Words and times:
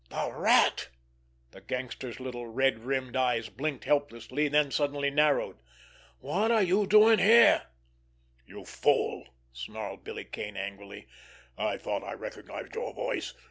"The 0.09 0.31
Rat!" 0.35 0.89
The 1.51 1.61
gangster's 1.61 2.19
little 2.19 2.47
red 2.47 2.79
rimmed 2.79 3.15
eyes 3.15 3.49
blinked 3.49 3.83
helplessly—then 3.85 4.71
suddenly 4.71 5.11
narrowed. 5.11 5.59
"What 6.17 6.49
are 6.49 6.63
you 6.63 6.87
doing 6.87 7.19
here?" 7.19 7.67
"You 8.47 8.65
fool!" 8.65 9.27
snarled 9.53 10.03
Billy 10.03 10.25
Kane 10.25 10.57
angrily. 10.57 11.07
"I 11.55 11.77
thought 11.77 12.03
I 12.03 12.13
recognized 12.13 12.73
your 12.73 12.95
voice! 12.95 13.35